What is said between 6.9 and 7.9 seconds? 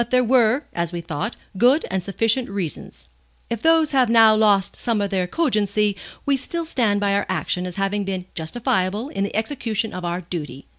by our action as